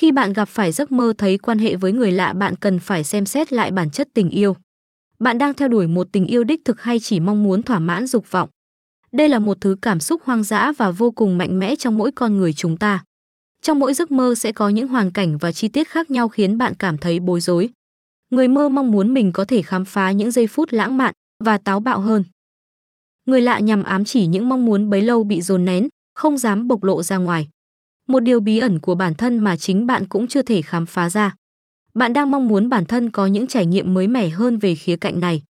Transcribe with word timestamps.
Khi 0.00 0.12
bạn 0.12 0.32
gặp 0.32 0.44
phải 0.44 0.72
giấc 0.72 0.92
mơ 0.92 1.12
thấy 1.18 1.38
quan 1.38 1.58
hệ 1.58 1.76
với 1.76 1.92
người 1.92 2.12
lạ 2.12 2.32
bạn 2.32 2.56
cần 2.56 2.78
phải 2.78 3.04
xem 3.04 3.26
xét 3.26 3.52
lại 3.52 3.70
bản 3.70 3.90
chất 3.90 4.08
tình 4.14 4.30
yêu. 4.30 4.56
Bạn 5.18 5.38
đang 5.38 5.54
theo 5.54 5.68
đuổi 5.68 5.86
một 5.86 6.08
tình 6.12 6.26
yêu 6.26 6.44
đích 6.44 6.64
thực 6.64 6.82
hay 6.82 7.00
chỉ 7.00 7.20
mong 7.20 7.42
muốn 7.42 7.62
thỏa 7.62 7.78
mãn 7.78 8.06
dục 8.06 8.30
vọng? 8.30 8.48
Đây 9.12 9.28
là 9.28 9.38
một 9.38 9.56
thứ 9.60 9.76
cảm 9.82 10.00
xúc 10.00 10.22
hoang 10.24 10.42
dã 10.42 10.72
và 10.72 10.90
vô 10.90 11.10
cùng 11.10 11.38
mạnh 11.38 11.58
mẽ 11.58 11.76
trong 11.76 11.98
mỗi 11.98 12.12
con 12.12 12.36
người 12.36 12.52
chúng 12.52 12.76
ta. 12.76 13.04
Trong 13.62 13.78
mỗi 13.78 13.94
giấc 13.94 14.10
mơ 14.10 14.34
sẽ 14.34 14.52
có 14.52 14.68
những 14.68 14.88
hoàn 14.88 15.10
cảnh 15.10 15.38
và 15.38 15.52
chi 15.52 15.68
tiết 15.68 15.88
khác 15.88 16.10
nhau 16.10 16.28
khiến 16.28 16.58
bạn 16.58 16.74
cảm 16.74 16.98
thấy 16.98 17.20
bối 17.20 17.40
rối. 17.40 17.68
Người 18.30 18.48
mơ 18.48 18.68
mong 18.68 18.90
muốn 18.90 19.14
mình 19.14 19.32
có 19.32 19.44
thể 19.44 19.62
khám 19.62 19.84
phá 19.84 20.10
những 20.12 20.30
giây 20.30 20.46
phút 20.46 20.72
lãng 20.72 20.96
mạn 20.96 21.14
và 21.44 21.58
táo 21.58 21.80
bạo 21.80 22.00
hơn. 22.00 22.24
Người 23.26 23.40
lạ 23.40 23.58
nhằm 23.58 23.82
ám 23.82 24.04
chỉ 24.04 24.26
những 24.26 24.48
mong 24.48 24.64
muốn 24.64 24.90
bấy 24.90 25.02
lâu 25.02 25.24
bị 25.24 25.40
dồn 25.40 25.64
nén, 25.64 25.88
không 26.14 26.38
dám 26.38 26.68
bộc 26.68 26.84
lộ 26.84 27.02
ra 27.02 27.16
ngoài. 27.16 27.48
Một 28.10 28.20
điều 28.20 28.40
bí 28.40 28.58
ẩn 28.58 28.78
của 28.78 28.94
bản 28.94 29.14
thân 29.14 29.38
mà 29.38 29.56
chính 29.56 29.86
bạn 29.86 30.04
cũng 30.08 30.26
chưa 30.26 30.42
thể 30.42 30.62
khám 30.62 30.86
phá 30.86 31.10
ra. 31.10 31.34
Bạn 31.94 32.12
đang 32.12 32.30
mong 32.30 32.48
muốn 32.48 32.68
bản 32.68 32.84
thân 32.84 33.10
có 33.10 33.26
những 33.26 33.46
trải 33.46 33.66
nghiệm 33.66 33.94
mới 33.94 34.08
mẻ 34.08 34.28
hơn 34.28 34.58
về 34.58 34.74
khía 34.74 34.96
cạnh 34.96 35.20
này. 35.20 35.42